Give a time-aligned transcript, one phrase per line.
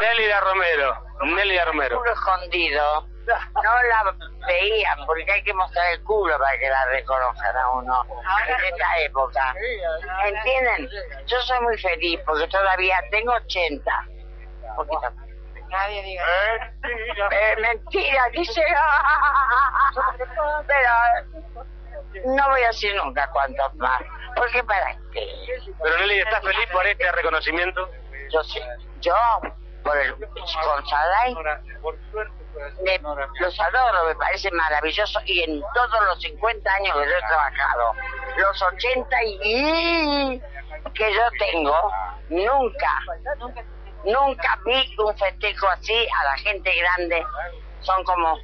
[0.00, 1.98] Nélida Romero, Nélida Romero.
[1.98, 3.06] culo escondido.
[3.28, 4.14] No la
[4.46, 8.06] veían porque hay que mostrar el culo para que la reconozcan a uno
[8.48, 9.54] en esta época.
[10.24, 10.88] ¿Entienden?
[11.26, 13.90] Yo soy muy feliz porque todavía tengo 80.
[14.62, 15.12] Un poquito.
[15.68, 16.24] Nadie diga.
[17.30, 18.64] Eh, mentira, dice.
[20.66, 20.90] Pero
[22.34, 24.00] no voy a decir nunca cuántos más.
[24.34, 25.28] Porque para qué.
[25.82, 27.90] Pero Nelly, ¿estás feliz por este reconocimiento?
[28.32, 28.60] Yo sí.
[29.00, 29.14] Yo,
[29.88, 30.14] por el
[32.82, 32.98] me-
[33.40, 35.20] los adoro, me parece maravilloso.
[35.24, 37.92] Y en todos los 50 años que yo he trabajado,
[38.36, 40.40] los 80 y
[40.94, 41.74] que yo tengo,
[42.30, 42.92] nunca,
[44.04, 47.24] nunca vi un festejo así a la gente grande.
[47.80, 48.36] Son como,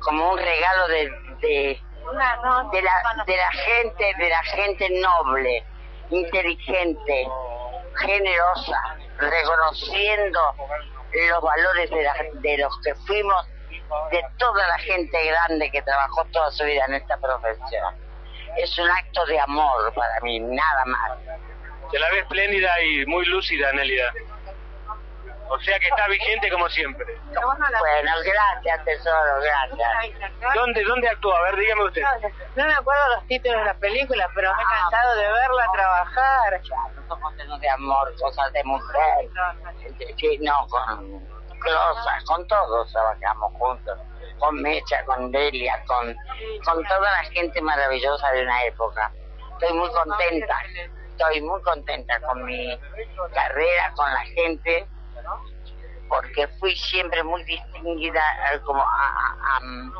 [0.00, 1.82] como un regalo de, de,
[2.72, 5.64] de la, de la gente, de la gente noble,
[6.10, 7.28] inteligente,
[7.96, 10.40] generosa, reconociendo
[11.30, 13.46] los valores de, la- de los que fuimos,
[14.10, 17.94] de toda la gente grande que trabajó toda su vida en esta profesión.
[18.56, 21.12] Es un acto de amor para mí, nada más.
[21.90, 24.12] Se la ve espléndida y muy lúcida, Nélida.
[25.50, 27.06] O sea que está vigente como siempre.
[27.26, 30.54] Bueno, gracias, tesoro, gracias.
[30.54, 31.38] ¿Dónde, dónde actúa?
[31.38, 32.02] A ver, dígame usted.
[32.56, 36.60] No me acuerdo los títulos de la película, pero me he cansado de verla trabajar.
[37.08, 39.28] Somos llenos de amor, cosas de mujer.
[40.16, 41.26] Sí, no, con
[41.60, 43.98] Closa, con todos trabajamos juntos.
[44.38, 46.14] Con Mecha, con Delia, con,
[46.64, 49.10] con toda la gente maravillosa de una época.
[49.52, 50.56] Estoy muy contenta,
[51.10, 52.78] estoy muy contenta con mi
[53.34, 54.86] carrera, con la gente,
[56.08, 59.92] porque fui siempre muy distinguida eh, como a- a- am-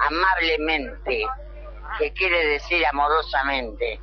[0.00, 1.24] amablemente,
[1.98, 4.00] que quiere decir amorosamente.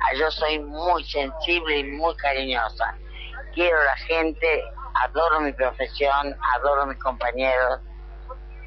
[0.00, 2.94] Ah, Yo soy muy sensible y muy cariñosa.
[3.54, 7.80] Quiero a la gente, adoro mi profesión, adoro a mis compañeros.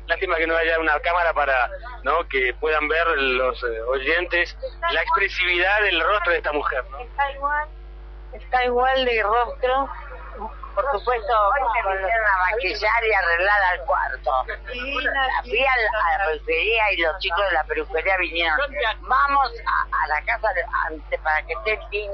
[0.07, 1.69] Lástima que no haya una cámara para
[2.03, 2.27] ¿no?
[2.27, 4.57] que puedan ver los eh, oyentes
[4.91, 6.83] la expresividad del rostro de esta mujer.
[6.91, 6.99] ¿no?
[6.99, 7.67] Está igual,
[8.33, 9.89] está igual de rostro,
[10.73, 14.45] por supuesto, Hoy me vinieron a maquillar y arreglar al cuarto.
[14.67, 18.59] Fui a la, a la peluquería y los chicos de la peluquería vinieron.
[19.01, 22.11] Vamos a, a la casa de, para que esté bien.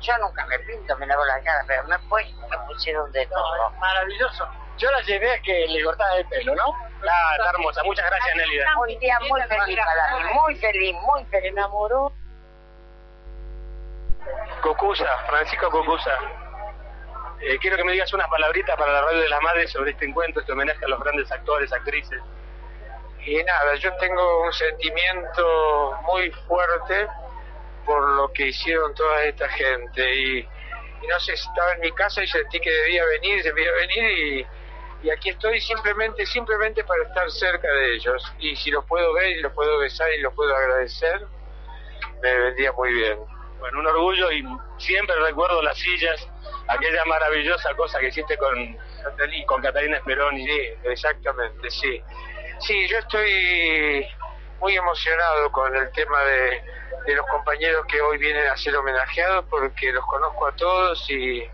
[0.00, 3.70] Yo nunca me pinto, me lavo la cara, pero me, pues, me pusieron de todo.
[3.78, 4.48] Maravilloso.
[4.78, 6.74] Yo la llevé a que le cortara el pelo, ¿no?
[7.06, 7.82] Ah, está hermosa.
[7.84, 8.66] Muchas gracias, Nélida.
[8.78, 11.50] Un día muy feliz para mí, muy feliz, muy feliz.
[11.52, 12.12] enamoró.
[14.62, 16.12] Cocusa, Francisco Cocusa.
[17.42, 20.04] Eh, quiero que me digas unas palabritas para la radio de las madres sobre este
[20.04, 22.20] encuentro, este homenaje a los grandes actores, actrices.
[23.24, 27.06] Y nada, yo tengo un sentimiento muy fuerte
[27.86, 30.14] por lo que hicieron toda esta gente.
[30.14, 30.48] Y,
[31.08, 34.46] no sé, estaba en mi casa y sentí que debía venir, debía venir y,
[35.06, 38.22] y aquí estoy simplemente, simplemente para estar cerca de ellos.
[38.38, 41.26] Y si los puedo ver y los puedo besar y los puedo agradecer,
[42.22, 43.39] me vendría muy bien.
[43.60, 44.44] Bueno, un orgullo y
[44.78, 46.26] siempre recuerdo las sillas,
[46.66, 48.76] aquella maravillosa cosa que hiciste con,
[49.46, 50.46] con Catalina Speroni.
[50.46, 52.02] Sí, exactamente, sí.
[52.60, 54.06] Sí, yo estoy
[54.60, 56.62] muy emocionado con el tema de,
[57.06, 61.48] de los compañeros que hoy vienen a ser homenajeados porque los conozco a todos y,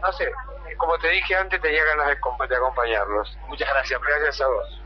[0.00, 0.30] no sé,
[0.76, 2.16] como te dije antes, tenía ganas de,
[2.48, 3.36] de acompañarlos.
[3.48, 4.00] Muchas gracias.
[4.00, 4.80] Gracias a vos.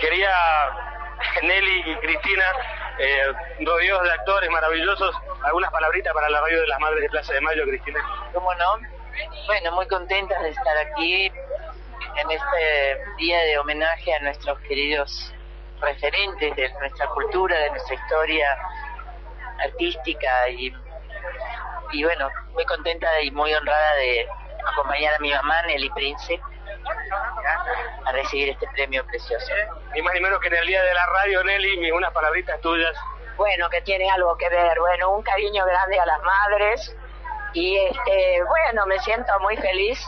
[0.00, 0.32] Quería
[1.42, 2.44] Nelly y Cristina,
[3.00, 3.32] eh,
[3.64, 7.40] rodeados de actores maravillosos, algunas palabritas para la radio de las Madres de Plaza de
[7.40, 7.98] Mayo, Cristina.
[8.34, 8.78] ¿Cómo no?
[9.46, 15.32] Bueno, muy contentas de estar aquí en este día de homenaje a nuestros queridos
[15.80, 18.58] referentes de nuestra cultura, de nuestra historia
[19.64, 20.72] artística y,
[21.92, 24.28] y bueno, muy contenta y muy honrada de
[24.66, 26.38] acompañar a mi mamá, Nelly Prince,
[28.04, 29.52] a recibir este premio precioso.
[29.94, 32.94] Ni más ni menos que en el día de la radio, Nelly, unas palabritas tuyas.
[33.36, 34.78] Bueno, que tiene algo que ver.
[34.78, 36.96] Bueno, un cariño grande a las madres.
[37.52, 39.98] Y este, bueno, me siento muy feliz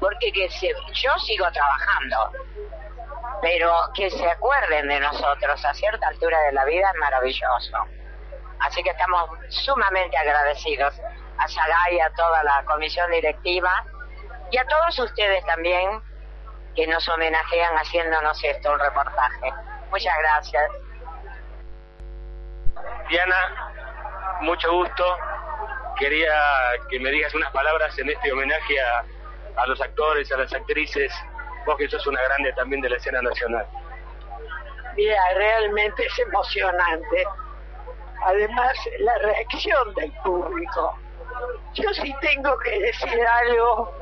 [0.00, 2.32] porque que se- yo sigo trabajando.
[3.40, 7.76] Pero que se acuerden de nosotros a cierta altura de la vida es maravilloso.
[8.60, 10.94] Así que estamos sumamente agradecidos
[11.38, 13.84] a Sagai y a toda la comisión directiva
[14.50, 16.02] y a todos ustedes también
[16.74, 19.52] que nos homenajean haciéndonos esto, un reportaje.
[19.90, 20.70] Muchas gracias.
[23.08, 23.72] Diana,
[24.40, 25.16] mucho gusto.
[25.98, 26.32] Quería
[26.90, 29.04] que me digas unas palabras en este homenaje a,
[29.56, 31.12] a los actores, a las actrices,
[31.66, 33.66] vos que sos una grande también de la escena nacional.
[34.94, 37.24] Mira, realmente es emocionante.
[38.24, 40.98] Además, la reacción del público
[41.74, 43.92] yo sí tengo que decir algo,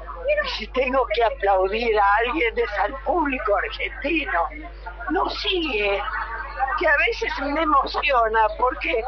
[0.56, 4.48] si tengo que aplaudir a alguien es al público argentino.
[5.10, 6.02] No sigue,
[6.78, 9.02] que a veces me emociona porque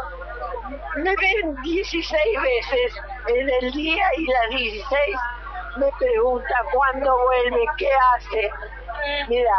[0.96, 2.92] me ven 16 veces
[3.28, 5.16] en el día y las 16
[5.76, 8.50] me pregunta cuándo vuelve, qué hace.
[9.28, 9.54] Mira,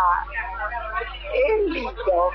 [1.33, 2.31] es lindo.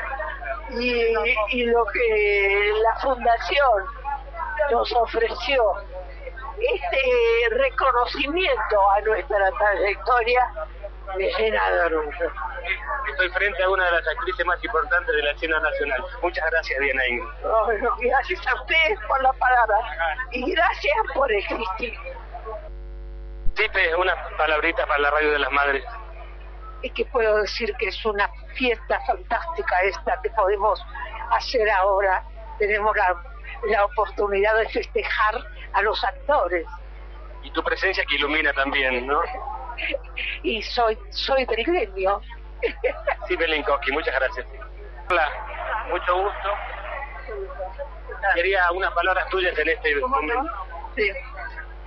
[0.71, 1.15] Y,
[1.51, 3.85] y lo que la fundación
[4.71, 5.63] nos ofreció,
[6.59, 10.51] este reconocimiento a nuestra trayectoria,
[11.17, 12.33] me llena de orgullo.
[13.11, 16.05] Estoy frente a una de las actrices más importantes de la escena nacional.
[16.23, 17.29] Muchas gracias, Diana Ingrid.
[18.01, 19.77] gracias a ustedes por la palabra
[20.33, 21.95] y gracias por existir.
[23.55, 25.85] Tipe, una palabrita para la radio de las madres.
[26.83, 30.85] Es que puedo decir que es una fiesta fantástica esta que podemos
[31.31, 32.25] hacer ahora.
[32.59, 33.23] Tenemos la,
[33.67, 35.35] la oportunidad de festejar
[35.73, 36.67] a los actores.
[37.43, 39.21] Y tu presencia que ilumina también, ¿no?
[40.43, 42.21] y soy soy del gremio.
[43.29, 44.47] Sí, Belinkowski, muchas gracias.
[45.11, 45.29] Hola,
[45.91, 46.51] mucho gusto.
[48.35, 50.51] Quería unas palabras tuyas en este momento.
[50.97, 51.11] Sí.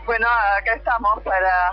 [0.05, 1.71] Bueno, acá estamos para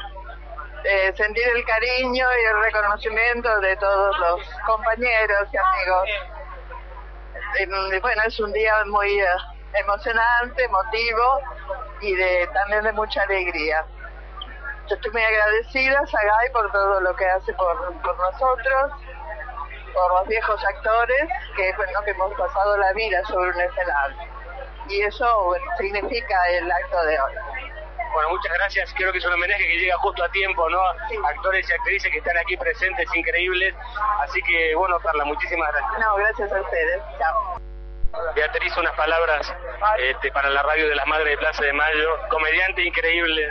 [0.85, 6.09] eh, sentir el cariño y el reconocimiento de todos los compañeros y amigos.
[7.61, 9.27] Y, bueno, es un día muy eh,
[9.75, 11.41] emocionante, emotivo
[12.01, 13.85] y de también de mucha alegría.
[14.89, 18.93] Yo estoy muy agradecida, Sagay, por todo lo que hace por, por nosotros,
[19.95, 24.35] por los viejos actores, que bueno, que hemos pasado la vida sobre un escenario.
[24.89, 27.33] Y eso bueno, significa el acto de hoy.
[28.13, 28.95] Bueno, muchas gracias.
[28.97, 30.81] Creo que es un homenaje que llega justo a tiempo, ¿no?
[31.27, 33.75] Actores y actrices que están aquí presentes, increíbles.
[34.21, 35.99] Así que, bueno, Carla, muchísimas gracias.
[35.99, 37.03] No, gracias a ustedes.
[37.19, 37.74] Chao.
[38.35, 39.55] Beatriz, unas palabras
[39.99, 42.19] este, para la radio de las Madres de Plaza de Mayo.
[42.29, 43.49] Comediante increíble.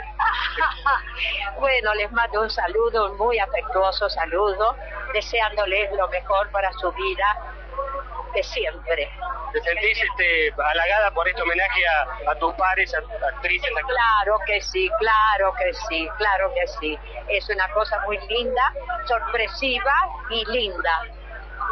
[1.58, 4.76] bueno, les mando un saludo, un muy afectuoso saludo,
[5.12, 7.54] deseándoles lo mejor para su vida
[8.34, 9.10] de siempre.
[9.52, 11.82] ¿Te sentís este, halagada por este homenaje
[12.26, 13.70] a, tus pares, a tus actrices?
[13.86, 16.98] claro que sí, claro que sí, claro que sí.
[17.28, 18.72] Es una cosa muy linda,
[19.06, 19.94] sorpresiva
[20.30, 21.02] y linda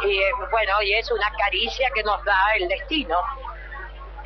[0.03, 3.17] y eh, bueno, y es una caricia que nos da el destino.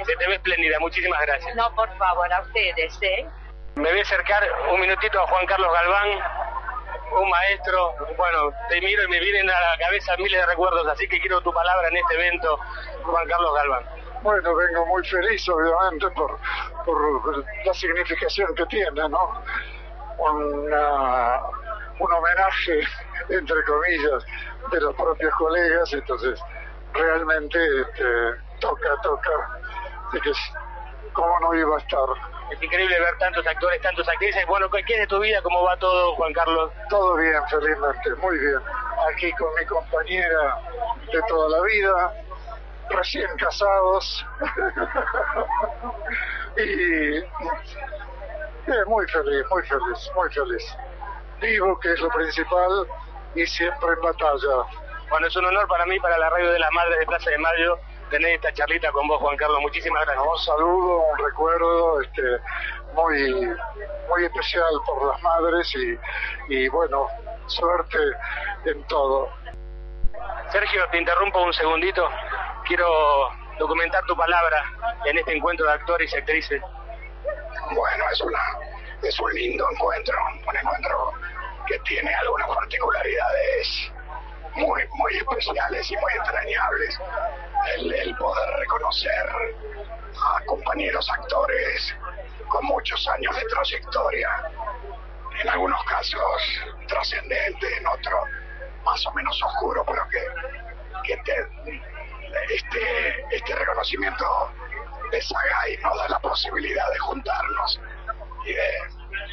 [0.06, 1.56] Se te ve espléndida, muchísimas gracias.
[1.56, 3.28] No, por favor, a ustedes, ¿eh?
[3.76, 6.10] Me voy a acercar un minutito a Juan Carlos Galván,
[7.20, 7.96] un maestro.
[8.16, 11.42] Bueno, te miro y me vienen a la cabeza miles de recuerdos, así que quiero
[11.42, 12.60] tu palabra en este evento,
[13.04, 13.84] Juan Carlos Galván.
[14.22, 16.40] Bueno, vengo muy feliz, obviamente, por,
[16.86, 19.44] por la significación que tiene, ¿no?
[20.18, 21.42] Una,
[22.00, 22.82] un homenaje,
[23.30, 24.26] entre comillas,
[24.72, 26.40] de los propios colegas, entonces
[26.94, 28.06] realmente este,
[28.60, 29.32] toca, toca,
[30.08, 30.32] así que
[31.14, 32.08] cómo no iba a estar.
[32.52, 34.46] Es increíble ver tantos actores, tantos actrices.
[34.48, 35.42] Bueno, ¿qué es de tu vida?
[35.42, 36.72] ¿Cómo va todo, Juan Carlos?
[36.90, 38.60] Todo bien, felizmente, muy bien.
[39.12, 40.58] Aquí con mi compañera
[41.12, 42.14] de toda la vida,
[42.90, 44.26] recién casados.
[46.58, 47.20] y
[48.88, 50.78] muy feliz, muy feliz, muy feliz.
[51.42, 52.88] Vivo, que es lo principal,
[53.38, 54.66] y siempre en batalla.
[55.10, 57.38] Bueno, es un honor para mí, para la radio de las Madres de Plaza de
[57.38, 57.80] Mayo,
[58.10, 59.60] tener esta charlita con vos, Juan Carlos.
[59.62, 60.28] Muchísimas gracias.
[60.28, 62.22] Un saludo, un recuerdo este,
[62.94, 63.32] muy,
[64.10, 67.08] muy especial por las madres y, y bueno,
[67.46, 67.98] suerte
[68.66, 69.30] en todo.
[70.52, 72.10] Sergio, te interrumpo un segundito.
[72.66, 72.88] Quiero
[73.60, 74.64] documentar tu palabra
[75.06, 76.62] en este encuentro de actores y actrices.
[77.72, 78.40] Bueno, es una
[79.04, 81.14] es un lindo encuentro, un encuentro
[81.68, 83.92] que tiene algunas particularidades
[84.56, 87.00] muy, muy especiales y muy entrañables.
[87.76, 89.30] El, poder reconocer
[90.16, 91.96] a compañeros actores
[92.48, 94.30] con muchos años de trayectoria,
[95.42, 98.24] en algunos casos trascendente, en otros
[98.84, 101.34] más o menos oscuro, pero que, que
[102.50, 104.52] este, este reconocimiento
[105.12, 107.82] de Sagay nos da la posibilidad de juntarnos
[108.46, 108.72] y de,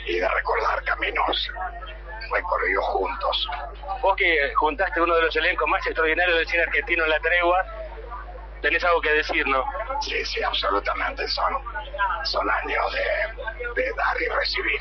[0.07, 1.51] y de recordar caminos
[2.35, 3.49] recorrido juntos.
[4.03, 7.65] Vos que juntaste uno de los elencos más extraordinarios del cine argentino en la tregua,
[8.61, 9.65] tenés algo que decir, ¿no?
[10.01, 11.27] Sí, sí, absolutamente.
[11.29, 11.55] Son,
[12.25, 14.81] son años de, de dar y recibir.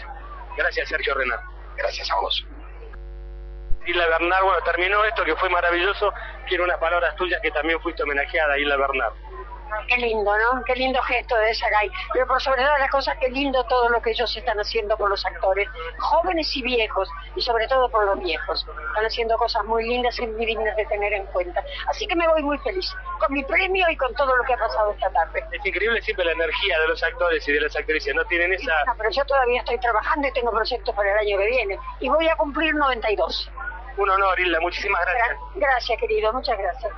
[0.57, 1.39] Gracias, Sergio Renal.
[1.77, 2.45] Gracias a vos.
[3.85, 6.13] Isla Bernard, bueno, terminó esto que fue maravilloso.
[6.47, 9.13] Quiero unas palabras tuyas que también fuiste homenajeada, Isla Bernard.
[9.87, 10.63] Qué lindo, ¿no?
[10.65, 11.91] Qué lindo gesto de Sagay.
[12.13, 15.09] Pero por sobre todas las cosas, qué lindo todo lo que ellos están haciendo por
[15.09, 15.67] los actores,
[15.99, 18.65] jóvenes y viejos, y sobre todo por los viejos.
[18.87, 21.63] Están haciendo cosas muy lindas y muy dignas de tener en cuenta.
[21.87, 22.89] Así que me voy muy feliz
[23.19, 25.43] con mi premio y con todo lo que ha pasado esta tarde.
[25.51, 28.15] Es increíble siempre la energía de los actores y de las actrices.
[28.15, 28.85] No tienen esa...
[28.85, 31.79] No, pero yo todavía estoy trabajando y tengo proyectos para el año que viene.
[31.99, 33.51] Y voy a cumplir 92.
[33.97, 34.59] Un honor, Hilda.
[34.59, 35.37] Muchísimas gracias.
[35.55, 36.33] Gracias, querido.
[36.33, 36.93] Muchas gracias.